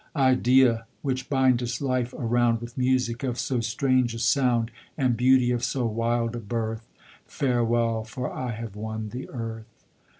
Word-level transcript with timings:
Idea! 0.15 0.87
which 1.03 1.29
bindest 1.29 1.79
life 1.79 2.11
around 2.17 2.59
With 2.59 2.75
music 2.75 3.21
of 3.21 3.37
so 3.37 3.59
strange 3.59 4.15
a 4.15 4.17
sound, 4.17 4.71
And 4.97 5.15
beauty 5.15 5.51
of 5.51 5.63
so 5.63 5.85
wild 5.85 6.35
a 6.35 6.39
birth 6.39 6.87
Farewell! 7.27 8.03
for 8.03 8.33
I 8.33 8.49
have 8.53 8.75
won 8.75 9.09
the 9.09 9.29
Earth. 9.29 9.85